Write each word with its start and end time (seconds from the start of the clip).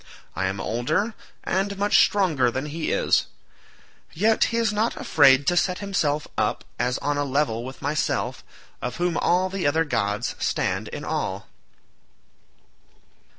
I 0.35 0.47
am 0.47 0.59
older 0.59 1.13
and 1.43 1.77
much 1.77 1.99
stronger 1.99 2.49
than 2.49 2.65
he 2.65 2.89
is; 2.91 3.27
yet 4.13 4.45
he 4.45 4.57
is 4.57 4.73
not 4.73 4.95
afraid 4.97 5.45
to 5.45 5.55
set 5.55 5.77
himself 5.77 6.27
up 6.39 6.63
as 6.79 6.97
on 6.97 7.19
a 7.19 7.23
level 7.23 7.63
with 7.63 7.83
myself, 7.83 8.43
of 8.81 8.95
whom 8.95 9.15
all 9.15 9.47
the 9.47 9.67
other 9.67 9.85
gods 9.85 10.33
stand 10.39 10.87
in 10.87 11.05
awe." 11.05 11.43